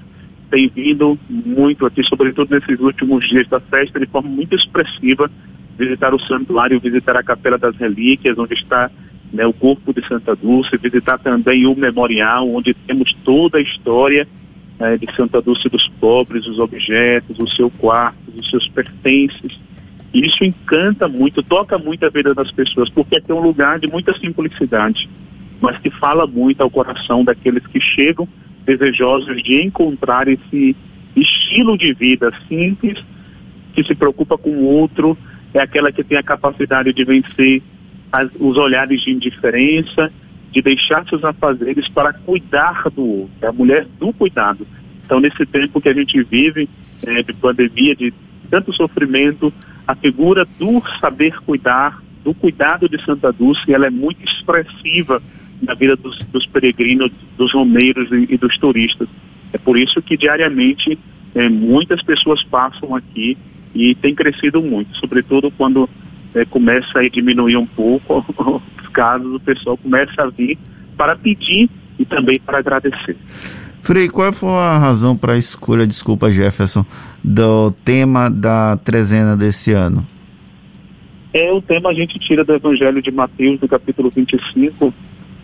têm 0.50 0.70
vindo 0.74 1.20
muito 1.30 1.86
aqui, 1.86 2.04
sobretudo 2.04 2.50
nesses 2.52 2.80
últimos 2.80 3.28
dias 3.28 3.48
da 3.48 3.60
festa, 3.60 4.00
de 4.00 4.06
forma 4.08 4.30
muito 4.30 4.56
expressiva, 4.56 5.30
visitar 5.78 6.14
o 6.14 6.20
santuário, 6.20 6.80
visitar 6.80 7.16
a 7.16 7.24
Capela 7.24 7.58
das 7.58 7.76
Relíquias, 7.76 8.38
onde 8.38 8.54
está 8.54 8.90
né, 9.32 9.46
o 9.46 9.54
corpo 9.54 9.94
de 9.94 10.06
Santa 10.08 10.36
Dulce, 10.36 10.78
visitar 10.78 11.20
também 11.20 11.66
o 11.66 11.76
memorial, 11.76 12.50
onde 12.50 12.74
temos 12.74 13.14
toda 13.24 13.58
a 13.58 13.62
história 13.62 14.28
né, 14.80 14.98
de 14.98 15.14
Santa 15.16 15.42
Dulce 15.42 15.70
dos 15.70 15.88
pobres, 16.00 16.48
os 16.48 16.60
objetos, 16.60 17.38
o 17.40 17.48
seu 17.56 17.70
quarto, 17.70 18.18
os 18.40 18.50
seus 18.50 18.68
pertences, 18.70 19.60
isso 20.26 20.44
encanta 20.44 21.08
muito, 21.08 21.44
toca 21.44 21.78
muito 21.78 22.06
a 22.06 22.10
vida 22.10 22.34
das 22.34 22.52
pessoas, 22.52 22.90
porque 22.90 23.18
é 23.18 23.34
um 23.34 23.42
lugar 23.42 23.80
de 23.80 23.92
muita 23.92 24.18
simplicidade, 24.18 25.10
mas 25.62 25.78
que 25.80 25.90
fala 25.90 26.26
muito 26.26 26.62
ao 26.62 26.70
coração 26.70 27.24
daqueles 27.24 27.66
que 27.68 27.80
chegam 27.80 28.28
desejosos 28.66 29.42
de 29.44 29.62
encontrar 29.64 30.28
esse 30.28 30.76
estilo 31.16 31.78
de 31.78 31.94
vida 31.94 32.32
simples, 32.48 32.98
que 33.74 33.84
se 33.84 33.96
preocupa 33.96 34.38
com 34.38 34.50
o 34.50 34.66
outro, 34.66 35.18
é 35.54 35.60
aquela 35.60 35.92
que 35.92 36.04
tem 36.04 36.18
a 36.18 36.24
capacidade 36.24 36.92
de 36.94 37.04
vencer 37.04 37.62
as, 38.12 38.30
os 38.40 38.58
olhares 38.58 39.02
de 39.02 39.12
indiferença 39.12 40.12
de 40.52 40.62
deixar 40.62 41.06
seus 41.08 41.24
afazeres 41.24 41.88
para 41.90 42.14
cuidar 42.14 42.90
do 42.90 43.06
outro, 43.06 43.32
é 43.42 43.48
a 43.48 43.52
mulher 43.52 43.86
do 44.00 44.14
cuidado. 44.14 44.66
Então, 45.06 45.20
nesse 45.20 45.46
tempo 45.46 45.80
que 45.80 45.90
a 45.90 45.94
gente 45.94 46.22
vive 46.24 46.68
é, 47.06 47.22
de 47.22 47.34
pandemia, 47.34 47.96
de 47.96 48.14
tanto 48.50 48.74
sofrimento, 48.74 49.54
a 49.88 49.96
figura 49.96 50.46
do 50.60 50.84
saber 51.00 51.40
cuidar, 51.42 52.04
do 52.24 52.34
cuidado 52.34 52.90
de 52.90 53.02
Santa 53.06 53.32
Dulce, 53.32 53.74
ela 53.74 53.88
é 53.88 53.90
muito 53.90 54.22
expressiva 54.24 55.22
na 55.62 55.74
vida 55.74 55.96
dos, 55.96 56.18
dos 56.26 56.46
peregrinos, 56.46 57.12
dos 57.38 57.54
romeiros 57.54 58.12
e, 58.12 58.34
e, 58.34 58.38
dos 58.38 58.58
turistas. 58.58 59.08
É 59.54 59.58
por 59.58 59.78
isso 59.78 60.02
que 60.02 60.18
diariamente 60.18 61.00
é, 61.34 61.48
muitas 61.48 62.04
pessoas 62.04 62.44
passam 62.44 62.96
aqui 62.96 63.38
e 63.74 63.96
tem 63.96 64.14
crescido 64.14 64.62
muito, 64.62 64.96
sobretudo 64.98 65.50
quando 65.52 65.90
é, 66.36 66.44
começa 66.46 67.00
a 67.00 67.10
diminuir 67.10 67.58
um 67.58 67.66
pouco 67.66 68.26
os 68.82 68.88
casos, 68.90 69.36
o 69.36 69.40
pessoal 69.40 69.78
começa 69.78 70.22
a 70.22 70.30
vir 70.30 70.58
para 70.98 71.16
pedir 71.16 71.70
e 71.98 72.06
também 72.06 72.40
para 72.40 72.60
agradecer. 72.60 73.16
Frei, 73.88 74.10
qual 74.10 74.34
foi 74.34 74.50
a 74.50 74.78
razão 74.78 75.16
para 75.16 75.32
a 75.32 75.38
escolha, 75.38 75.88
desculpa 75.88 76.30
Jefferson, 76.30 76.86
do 77.24 77.72
tema 77.86 78.30
da 78.30 78.76
trezena 78.76 79.38
desse 79.38 79.72
ano? 79.72 80.06
É 81.34 81.54
o 81.54 81.62
tema 81.62 81.92
a 81.92 81.94
gente 81.94 82.20
tira 82.20 82.44
do 82.44 82.54
Evangelho 82.54 83.02
de 83.02 83.10
Mateus, 83.12 83.62
do 83.62 83.66
capítulo 83.66 84.10
25, 84.14 84.94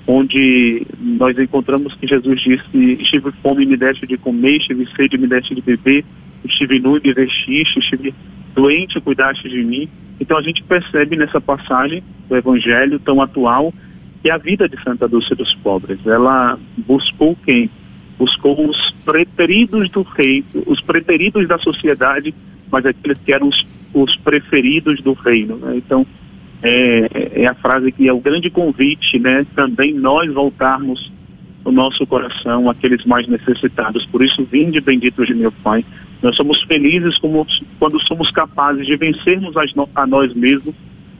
onde 0.05 0.85
nós 0.99 1.39
encontramos 1.39 1.93
que 1.93 2.05
Jesus 2.05 2.41
disse: 2.41 3.01
Estive 3.01 3.31
fome 3.41 3.63
e 3.63 3.65
me 3.65 3.77
deste 3.77 4.05
de 4.05 4.17
comer, 4.17 4.57
estive 4.57 4.89
sede 4.93 5.15
e 5.15 5.19
me 5.19 5.27
deste 5.27 5.55
de 5.55 5.61
beber, 5.61 6.03
estive 6.43 6.81
nu 6.81 6.97
e 6.97 7.01
me 7.01 7.13
vestiste, 7.13 7.79
estive 7.79 8.13
doente 8.53 8.97
e 8.97 9.01
cuidaste 9.01 9.47
de 9.47 9.63
mim. 9.63 9.87
Então 10.19 10.37
a 10.37 10.41
gente 10.41 10.61
percebe 10.63 11.15
nessa 11.15 11.39
passagem 11.39 12.03
do 12.27 12.35
Evangelho 12.35 12.99
tão 12.99 13.21
atual 13.21 13.73
que 14.21 14.29
a 14.29 14.37
vida 14.37 14.67
de 14.67 14.77
Santa 14.83 15.07
Dulce 15.07 15.33
dos 15.33 15.55
pobres, 15.55 16.05
ela 16.05 16.59
buscou 16.85 17.37
quem? 17.45 17.69
Buscou 18.17 18.69
os 18.69 18.91
preteridos 19.05 19.89
do 19.89 20.01
rei, 20.03 20.43
os 20.65 20.79
preteridos 20.81 21.47
da 21.47 21.57
sociedade, 21.57 22.33
mas 22.71 22.85
aqueles 22.85 23.17
que 23.19 23.33
eram 23.33 23.47
os, 23.47 23.65
os 23.93 24.15
preferidos 24.17 25.01
do 25.01 25.13
reino. 25.13 25.57
Né? 25.57 25.77
Então, 25.77 26.05
é, 26.61 27.41
é, 27.41 27.47
a 27.47 27.53
frase 27.53 27.91
que 27.91 28.07
é 28.07 28.13
o 28.13 28.21
grande 28.21 28.49
convite, 28.49 29.19
né? 29.19 29.45
Também 29.53 29.93
nós 29.93 30.33
voltarmos 30.33 31.11
o 31.65 31.71
nosso 31.71 32.05
coração 32.07 32.69
àqueles 32.69 33.05
mais 33.05 33.27
necessitados. 33.27 34.05
Por 34.05 34.23
isso, 34.23 34.43
vinde 34.45 34.79
benditos 34.79 35.27
de 35.27 35.33
meu 35.33 35.51
Pai. 35.51 35.83
Nós 36.21 36.35
somos 36.35 36.61
felizes 36.63 37.17
como, 37.17 37.45
quando 37.79 37.99
somos 38.07 38.31
capazes 38.31 38.85
de 38.85 38.95
vencermos 38.95 39.55
a 39.93 40.07
nós 40.07 40.33
mesmos, 40.33 40.73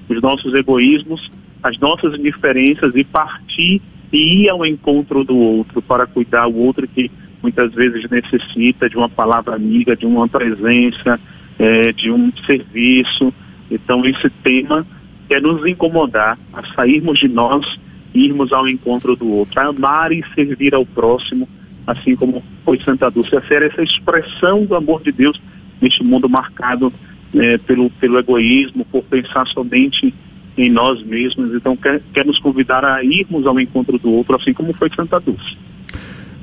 os 0.08 0.22
nossos 0.22 0.54
egoísmos, 0.54 1.30
as 1.62 1.78
nossas 1.78 2.18
indiferenças 2.18 2.94
e 2.96 3.04
partir 3.04 3.82
e 4.14 4.44
ir 4.44 4.50
ao 4.50 4.64
encontro 4.64 5.24
do 5.24 5.36
outro 5.36 5.82
para 5.82 6.06
cuidar 6.06 6.48
o 6.48 6.56
outro 6.56 6.88
que 6.88 7.12
muitas 7.42 7.74
vezes 7.74 8.10
necessita 8.10 8.88
de 8.88 8.96
uma 8.96 9.10
palavra 9.10 9.56
amiga, 9.56 9.96
de 9.96 10.06
uma 10.06 10.30
presença, 10.30 11.20
é, 11.58 11.92
de 11.92 12.12
um 12.12 12.32
serviço. 12.46 13.34
Então, 13.70 14.06
esse 14.06 14.30
tema 14.44 14.86
quer 15.28 15.42
nos 15.42 15.66
incomodar 15.66 16.38
a 16.54 16.64
sairmos 16.74 17.20
de 17.20 17.28
nós 17.28 17.66
e 18.14 18.26
irmos 18.26 18.54
ao 18.54 18.70
encontro 18.70 19.16
do 19.16 19.28
outro, 19.28 19.60
a 19.60 19.66
amar 19.66 20.12
e 20.12 20.24
servir 20.36 20.76
ao 20.76 20.86
próximo, 20.86 21.50
assim 21.88 22.16
como 22.16 22.44
foi 22.64 22.80
Santa 22.82 23.10
Dulce, 23.10 23.36
a 23.36 23.42
ser 23.42 23.64
essa 23.64 23.82
expressão 23.82 24.64
do 24.66 24.76
amor 24.76 25.02
de 25.02 25.12
Deus 25.12 25.42
neste 25.82 26.04
mundo 26.04 26.30
marcado 26.30 26.94
é, 27.36 27.58
pelo, 27.58 27.90
pelo 27.90 28.20
egoísmo, 28.20 28.86
por 28.86 29.04
pensar 29.04 29.48
somente 29.48 30.14
em 30.58 30.72
nós 30.72 31.04
mesmos. 31.04 31.54
Então, 31.54 31.76
quer, 31.76 32.02
quer 32.14 32.26
nos 32.26 32.40
convidar 32.40 32.84
a 32.86 33.04
irmos 33.04 33.46
ao 33.46 33.60
encontro 33.60 33.98
do 33.98 34.12
outro, 34.12 34.36
assim 34.36 34.54
como 34.54 34.74
foi 34.74 34.90
Santa 34.96 35.20
Dulce. 35.20 35.58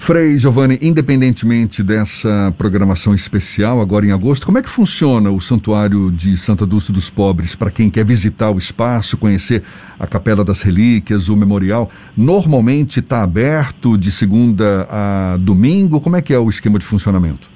Frei 0.02 0.38
Giovanni, 0.38 0.78
independentemente 0.80 1.82
dessa 1.82 2.54
programação 2.56 3.14
especial 3.14 3.82
agora 3.82 4.06
em 4.06 4.12
agosto, 4.12 4.46
como 4.46 4.56
é 4.56 4.62
que 4.62 4.68
funciona 4.70 5.30
o 5.30 5.38
Santuário 5.38 6.10
de 6.10 6.38
Santa 6.38 6.64
Dulce 6.64 6.90
dos 6.90 7.10
Pobres 7.10 7.54
para 7.54 7.70
quem 7.70 7.90
quer 7.90 8.02
visitar 8.02 8.50
o 8.50 8.56
espaço, 8.56 9.18
conhecer 9.18 9.62
a 9.98 10.06
Capela 10.06 10.42
das 10.42 10.62
Relíquias, 10.62 11.28
o 11.28 11.36
memorial? 11.36 11.90
Normalmente 12.16 13.00
está 13.00 13.22
aberto 13.22 13.98
de 13.98 14.10
segunda 14.10 14.86
a 14.90 15.36
domingo? 15.36 16.00
Como 16.00 16.16
é 16.16 16.22
que 16.22 16.32
é 16.32 16.38
o 16.38 16.48
esquema 16.48 16.78
de 16.78 16.86
funcionamento? 16.86 17.50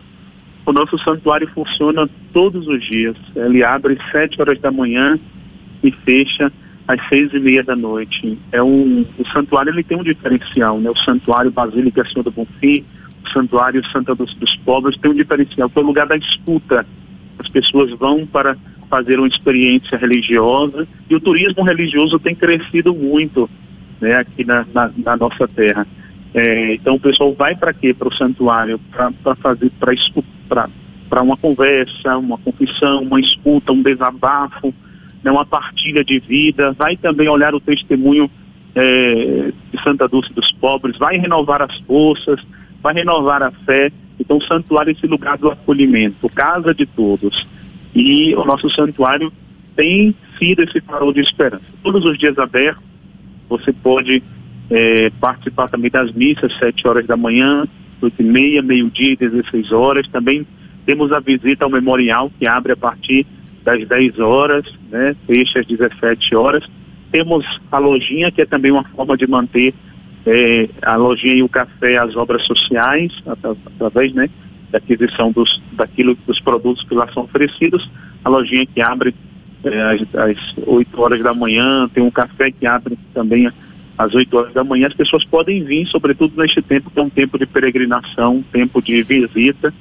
O 0.67 0.73
nosso 0.73 0.99
santuário 0.99 1.49
funciona 1.55 2.07
todos 2.35 2.69
os 2.69 2.85
dias. 2.85 3.17
Ele 3.35 3.65
abre 3.65 3.99
sete 4.13 4.39
horas 4.39 4.61
da 4.61 4.71
manhã 4.71 5.19
e 5.85 5.93
fecha 5.93 6.53
às 6.89 7.09
seis 7.09 7.33
e 7.33 7.39
meia 7.39 7.63
da 7.63 7.77
noite. 7.77 8.39
É 8.53 8.63
um, 8.63 9.07
o 9.19 9.27
santuário 9.29 9.73
ele 9.73 9.85
tem 9.85 9.99
um 9.99 10.03
diferencial, 10.03 10.81
né? 10.81 10.91
O 10.91 10.99
santuário 10.99 11.51
Basílica 11.51 12.05
Senhor 12.07 12.25
do 12.25 12.31
Bonfim, 12.31 12.85
o 13.25 13.29
santuário 13.31 13.85
Santa 13.91 14.15
dos, 14.15 14.35
dos 14.35 14.57
Povos 14.59 14.97
tem 14.99 15.11
um 15.11 15.15
diferencial, 15.15 15.71
é 15.75 15.79
o 15.79 15.83
lugar 15.83 16.07
da 16.07 16.17
escuta. 16.17 16.87
As 17.39 17.51
pessoas 17.51 17.91
vão 17.99 18.27
para 18.27 18.57
fazer 18.89 19.19
uma 19.19 19.29
experiência 19.29 19.97
religiosa 19.97 20.87
e 21.09 21.15
o 21.15 21.21
turismo 21.21 21.65
religioso 21.65 22.19
tem 22.19 22.35
crescido 22.35 22.95
muito 22.95 23.49
né, 24.01 24.17
aqui 24.17 24.45
na, 24.45 24.67
na, 24.73 24.91
na 24.97 25.17
nossa 25.17 25.49
terra. 25.49 25.87
É, 26.35 26.75
então 26.75 26.97
o 26.97 27.01
pessoal 27.01 27.33
vai 27.35 27.57
para 27.57 27.73
quê? 27.73 27.95
Para 27.95 28.09
o 28.09 28.15
santuário, 28.15 28.79
para 28.91 29.35
fazer, 29.37 29.71
para 29.79 31.23
uma 31.23 31.37
conversa, 31.37 32.19
uma 32.19 32.37
confissão, 32.39 33.03
uma 33.03 33.21
escuta, 33.21 33.73
um 33.73 33.83
desabafo, 33.83 34.75
né, 35.25 35.31
uma 35.31 35.47
partilha 35.47 36.05
de 36.05 36.19
vida, 36.19 36.73
vai 36.73 36.97
também 36.97 37.29
olhar 37.29 37.55
o 37.55 37.61
testemunho 37.61 38.31
é, 38.75 39.53
de 39.73 39.83
Santa 39.83 40.07
Dulce 40.07 40.33
dos 40.35 40.53
Pobres, 40.53 40.99
vai 40.99 41.17
renovar 41.17 41.63
as 41.63 41.77
forças, 41.81 42.41
vai 42.83 42.93
renovar 42.93 43.43
a 43.43 43.51
fé. 43.51 43.91
Então, 44.21 44.37
o 44.37 44.43
santuário 44.45 44.91
é 44.91 44.93
esse 44.93 45.07
lugar 45.07 45.39
do 45.39 45.51
acolhimento, 45.51 46.29
casa 46.29 46.75
de 46.75 46.85
todos. 46.85 47.47
E 47.95 48.35
o 48.35 48.45
nosso 48.45 48.69
santuário 48.71 49.33
tem 49.75 50.15
sido 50.39 50.63
esse 50.63 50.81
farol 50.83 51.13
de 51.13 51.21
esperança. 51.21 51.65
Todos 51.83 52.05
os 52.05 52.19
dias 52.19 52.39
abertos, 52.39 52.85
você 53.49 53.73
pode 53.73 54.23
é, 54.71 55.11
participar 55.21 55.69
também 55.69 55.91
das 55.91 56.13
missas, 56.13 56.57
sete 56.59 56.87
horas 56.87 57.07
da 57.07 57.17
manhã, 57.17 57.67
oito 58.03 58.21
e 58.21 58.25
meia, 58.25 58.63
meio-dia 58.63 59.13
e 59.13 59.17
16 59.17 59.73
horas. 59.73 60.07
Também 60.09 60.47
temos 60.85 61.13
a 61.13 61.21
visita 61.21 61.65
ao 61.65 61.71
memorial, 61.71 62.31
que 62.39 62.47
abre 62.47 62.73
a 62.73 62.77
partir 62.77 63.27
das 63.65 63.87
10 63.89 64.19
horas, 64.21 64.65
né, 64.91 65.17
fecha 65.27 65.61
às 65.61 65.67
17 65.67 66.37
horas. 66.37 66.65
Temos 67.11 67.45
a 67.73 67.79
lojinha, 67.79 68.31
que 68.31 68.43
é 68.43 68.47
também 68.47 68.71
uma 68.71 68.85
forma 68.85 69.17
de 69.17 69.27
manter 69.27 69.75
é, 70.27 70.69
a 70.83 70.97
lojinha 70.97 71.35
e 71.35 71.43
o 71.43 71.49
café, 71.49 71.97
as 71.97 72.15
obras 72.15 72.45
sociais, 72.45 73.13
através 73.27 74.13
né, 74.13 74.29
da 74.71 74.79
aquisição 74.79 75.33
dos, 75.33 75.63
daquilo, 75.73 76.17
dos 76.27 76.41
produtos 76.41 76.85
que 76.85 76.95
lá 76.95 77.11
são 77.13 77.25
oferecidos. 77.25 77.89
A 78.25 78.29
lojinha 78.29 78.67
que 78.67 78.81
abre 78.81 79.15
é, 79.65 79.83
às, 79.83 80.15
às 80.15 80.67
8 80.67 81.01
horas 81.01 81.23
da 81.23 81.33
manhã, 81.33 81.85
tem 81.93 82.03
um 82.03 82.11
café 82.11 82.51
que 82.51 82.67
abre 82.67 82.99
também 83.15 83.51
às 83.97 84.15
8 84.15 84.37
horas 84.37 84.53
da 84.53 84.65
manhã. 84.65 84.87
As 84.87 84.95
pessoas 84.95 85.25
podem 85.25 85.65
vir, 85.65 85.87
sobretudo 85.87 86.35
neste 86.37 86.61
tempo, 86.61 86.91
que 86.91 86.99
é 86.99 87.03
um 87.03 87.11
tempo 87.11 87.39
de 87.39 87.47
peregrinação, 87.47 88.37
um 88.37 88.43
tempo 88.43 88.83
de 88.83 89.03
visita 89.03 89.73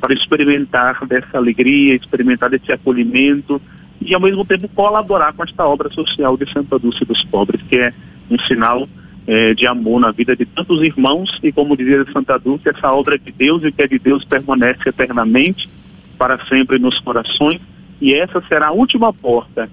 para 0.00 0.14
experimentar 0.14 1.06
dessa 1.06 1.36
alegria, 1.36 1.94
experimentar 1.94 2.50
desse 2.50 2.72
acolhimento 2.72 3.60
e 4.00 4.14
ao 4.14 4.20
mesmo 4.20 4.44
tempo 4.44 4.68
colaborar 4.68 5.32
com 5.34 5.44
esta 5.44 5.66
obra 5.66 5.90
social 5.90 6.36
de 6.36 6.50
Santa 6.50 6.78
Dulce 6.78 7.04
dos 7.04 7.22
Pobres, 7.24 7.60
que 7.68 7.76
é 7.76 7.92
um 8.30 8.38
sinal 8.40 8.88
é, 9.26 9.54
de 9.54 9.66
amor 9.66 10.00
na 10.00 10.10
vida 10.10 10.34
de 10.34 10.46
tantos 10.46 10.80
irmãos 10.80 11.38
e 11.42 11.52
como 11.52 11.76
dizia 11.76 12.04
Santa 12.12 12.38
Dulce, 12.38 12.68
essa 12.68 12.90
obra 12.90 13.16
é 13.16 13.18
de 13.18 13.32
Deus 13.32 13.62
e 13.64 13.70
que 13.70 13.82
é 13.82 13.86
de 13.86 13.98
Deus 13.98 14.24
permanece 14.24 14.88
eternamente 14.88 15.68
para 16.16 16.42
sempre 16.46 16.78
nos 16.78 16.98
corações 17.00 17.60
e 18.00 18.14
essa 18.14 18.42
será 18.48 18.68
a 18.68 18.72
última 18.72 19.12
porta 19.12 19.68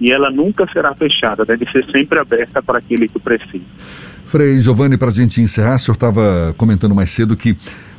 e 0.00 0.10
ela 0.10 0.30
nunca 0.30 0.66
será 0.72 0.94
fechada, 0.94 1.44
deve 1.44 1.70
ser 1.70 1.84
sempre 1.90 2.18
aberta 2.18 2.62
para 2.62 2.78
aquele 2.78 3.06
que 3.06 3.18
precisa. 3.18 3.64
Frei 4.24 4.60
Giovanni, 4.60 4.98
para 4.98 5.08
a 5.08 5.12
gente 5.12 5.40
encerrar, 5.40 5.76
o 5.76 5.78
senhor 5.78 5.94
estava 5.94 6.54
comentando 6.56 6.94
mais 6.94 7.10
cedo 7.10 7.36
que 7.36 7.56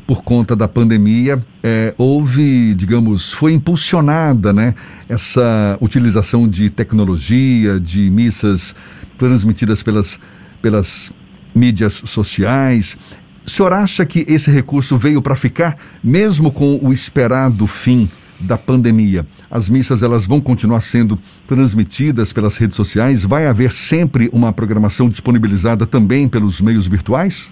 por 0.08 0.24
conta 0.24 0.56
da 0.56 0.70
pandemia, 0.70 1.46
é, 1.62 1.94
houve, 1.98 2.74
digamos, 2.74 3.34
foi 3.34 3.52
impulsionada 3.52 4.54
né, 4.54 4.74
essa 5.10 5.78
utilização 5.82 6.48
de 6.48 6.70
tecnologia, 6.70 7.78
de 7.78 8.10
missas 8.10 8.74
transmitidas 9.18 9.84
pelas, 9.84 10.18
pelas 10.62 11.12
mídias 11.54 12.02
sociais. 12.06 12.98
O 13.46 13.50
senhor 13.50 13.74
acha 13.74 14.06
que 14.06 14.26
esse 14.30 14.50
recurso 14.50 14.98
veio 14.98 15.22
para 15.22 15.36
ficar, 15.36 15.78
mesmo 16.02 16.52
com 16.52 16.80
o 16.82 16.94
esperado 16.94 17.68
fim 17.68 18.10
da 18.40 18.58
pandemia? 18.58 19.28
As 19.52 19.68
missas 19.68 20.02
elas 20.02 20.26
vão 20.26 20.40
continuar 20.40 20.80
sendo 20.80 21.20
transmitidas 21.46 22.32
pelas 22.32 22.56
redes 22.56 22.78
sociais? 22.78 23.24
Vai 23.24 23.46
haver 23.46 23.74
sempre 23.74 24.30
uma 24.32 24.54
programação 24.54 25.10
disponibilizada 25.10 25.86
também 25.86 26.30
pelos 26.30 26.62
meios 26.62 26.88
virtuais? 26.88 27.50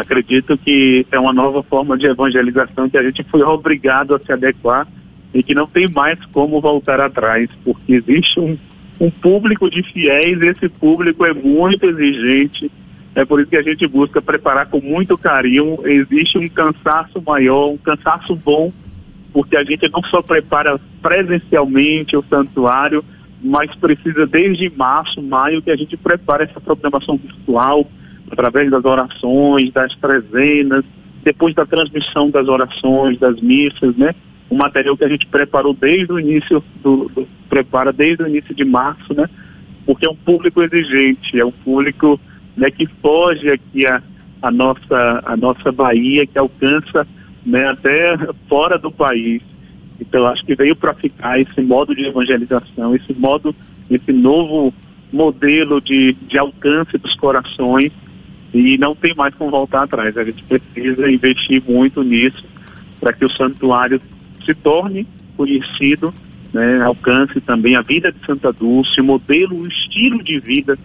Acredito 0.00 0.56
que 0.56 1.06
é 1.10 1.18
uma 1.18 1.32
nova 1.32 1.62
forma 1.62 1.96
de 1.96 2.06
evangelização 2.06 2.88
que 2.88 2.98
a 2.98 3.02
gente 3.02 3.22
foi 3.24 3.42
obrigado 3.42 4.14
a 4.14 4.18
se 4.18 4.32
adequar 4.32 4.86
e 5.32 5.42
que 5.42 5.54
não 5.54 5.66
tem 5.66 5.86
mais 5.94 6.18
como 6.26 6.60
voltar 6.60 7.00
atrás, 7.00 7.48
porque 7.64 7.94
existe 7.94 8.40
um, 8.40 8.56
um 9.00 9.10
público 9.10 9.70
de 9.70 9.82
fiéis, 9.82 10.40
esse 10.40 10.68
público 10.80 11.24
é 11.24 11.32
muito 11.34 11.86
exigente, 11.86 12.70
é 13.14 13.24
por 13.24 13.40
isso 13.40 13.50
que 13.50 13.56
a 13.56 13.62
gente 13.62 13.86
busca 13.86 14.22
preparar 14.22 14.66
com 14.68 14.80
muito 14.80 15.18
carinho. 15.18 15.78
Existe 15.84 16.38
um 16.38 16.46
cansaço 16.46 17.20
maior, 17.26 17.70
um 17.70 17.76
cansaço 17.76 18.36
bom, 18.36 18.72
porque 19.32 19.56
a 19.56 19.64
gente 19.64 19.88
não 19.90 20.02
só 20.04 20.22
prepara 20.22 20.78
presencialmente 21.02 22.16
o 22.16 22.24
santuário, 22.30 23.04
mas 23.42 23.74
precisa 23.74 24.26
desde 24.26 24.70
março, 24.70 25.20
maio, 25.20 25.62
que 25.62 25.70
a 25.70 25.76
gente 25.76 25.96
prepara 25.96 26.44
essa 26.44 26.60
programação 26.60 27.16
virtual, 27.16 27.88
através 28.30 28.70
das 28.70 28.84
orações, 28.84 29.72
das 29.72 29.94
trezenas, 29.96 30.84
depois 31.22 31.54
da 31.54 31.66
transmissão 31.66 32.30
das 32.30 32.48
orações, 32.48 33.18
das 33.18 33.40
missas, 33.40 33.96
né? 33.96 34.14
Um 34.50 34.56
material 34.56 34.96
que 34.96 35.04
a 35.04 35.08
gente 35.08 35.26
preparou 35.26 35.74
desde 35.74 36.12
o 36.12 36.18
início 36.18 36.62
do, 36.82 37.08
do 37.08 37.28
prepara 37.48 37.92
desde 37.92 38.22
o 38.22 38.28
início 38.28 38.54
de 38.54 38.64
março, 38.64 39.12
né? 39.14 39.28
Porque 39.84 40.06
é 40.06 40.10
um 40.10 40.16
público 40.16 40.62
exigente, 40.62 41.38
é 41.38 41.44
um 41.44 41.52
público 41.52 42.20
né, 42.56 42.70
que 42.70 42.86
foge 43.00 43.50
aqui 43.50 43.86
a, 43.86 44.02
a 44.42 44.50
nossa 44.50 45.22
a 45.24 45.36
nossa 45.36 45.72
Bahia, 45.72 46.26
que 46.26 46.38
alcança 46.38 47.06
né, 47.44 47.66
até 47.68 48.16
fora 48.48 48.78
do 48.78 48.90
país. 48.90 49.42
Então 50.00 50.26
acho 50.26 50.44
que 50.44 50.54
veio 50.54 50.76
para 50.76 50.94
ficar 50.94 51.40
esse 51.40 51.60
modo 51.60 51.94
de 51.94 52.06
evangelização, 52.06 52.94
esse 52.94 53.12
modo, 53.14 53.54
esse 53.90 54.12
novo 54.12 54.72
modelo 55.12 55.80
de, 55.80 56.12
de 56.12 56.38
alcance 56.38 56.96
dos 56.98 57.14
corações 57.16 57.90
e 58.52 58.78
não 58.78 58.94
tem 58.94 59.14
mais 59.14 59.34
como 59.34 59.50
voltar 59.50 59.84
atrás. 59.84 60.16
A 60.16 60.24
gente 60.24 60.42
precisa 60.44 61.10
investir 61.10 61.62
muito 61.66 62.02
nisso 62.02 62.44
para 63.00 63.12
que 63.12 63.24
o 63.24 63.28
santuário 63.28 64.00
se 64.44 64.54
torne 64.54 65.06
conhecido, 65.36 66.12
né, 66.52 66.80
alcance 66.80 67.40
também 67.40 67.76
a 67.76 67.82
vida 67.82 68.10
de 68.10 68.24
Santa 68.24 68.52
Dulce, 68.52 69.00
o 69.00 69.04
modelo, 69.04 69.60
o 69.60 69.68
estilo 69.68 70.22
de 70.22 70.40
vida 70.40 70.78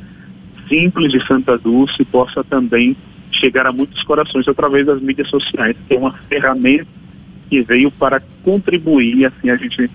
simples 0.67 1.11
de 1.11 1.25
Santa 1.25 1.57
Dulce 1.57 2.03
possa 2.05 2.43
também 2.43 2.95
chegar 3.31 3.65
a 3.65 3.71
muitos 3.71 4.01
corações 4.03 4.47
através 4.47 4.85
das 4.85 5.01
mídias 5.01 5.29
sociais, 5.29 5.75
que 5.87 5.95
é 5.95 5.97
uma 5.97 6.13
ferramenta 6.13 6.87
que 7.49 7.61
veio 7.61 7.91
para 7.91 8.21
contribuir, 8.43 9.25
assim, 9.25 9.49
a 9.49 9.57
gente 9.57 9.89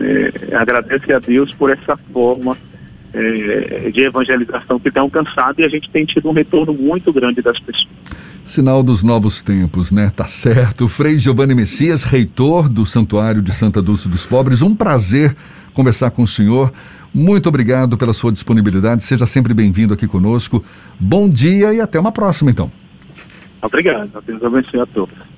é, 0.00 0.56
agradece 0.56 1.12
a 1.12 1.18
Deus 1.18 1.52
por 1.54 1.70
essa 1.70 1.96
forma 1.96 2.56
é, 3.12 3.90
de 3.90 4.00
evangelização 4.02 4.78
que 4.78 4.90
tem 4.90 5.00
alcançado 5.00 5.60
e 5.60 5.64
a 5.64 5.68
gente 5.68 5.88
tem 5.90 6.04
tido 6.04 6.28
um 6.28 6.32
retorno 6.32 6.72
muito 6.72 7.12
grande 7.12 7.40
das 7.42 7.58
pessoas. 7.58 7.88
Sinal 8.44 8.82
dos 8.82 9.02
novos 9.02 9.42
tempos, 9.42 9.92
né? 9.92 10.10
Tá 10.14 10.24
certo. 10.24 10.88
Frei 10.88 11.18
Giovanni 11.18 11.54
Messias, 11.54 12.02
reitor 12.02 12.68
do 12.68 12.86
Santuário 12.86 13.42
de 13.42 13.52
Santa 13.52 13.82
Dulce 13.82 14.08
dos 14.08 14.24
Pobres, 14.24 14.62
um 14.62 14.74
prazer 14.74 15.36
conversar 15.74 16.10
com 16.10 16.22
o 16.22 16.26
senhor. 16.26 16.72
Muito 17.14 17.48
obrigado 17.48 17.96
pela 17.96 18.12
sua 18.12 18.32
disponibilidade. 18.32 19.02
Seja 19.02 19.26
sempre 19.26 19.54
bem-vindo 19.54 19.94
aqui 19.94 20.06
conosco. 20.06 20.64
Bom 20.98 21.28
dia 21.28 21.72
e 21.74 21.80
até 21.80 21.98
uma 21.98 22.12
próxima, 22.12 22.50
então. 22.50 22.70
Obrigado. 23.62 24.10
Deus 24.26 24.42
abençoe 24.42 24.80
a 24.80 24.86
todos. 24.86 25.37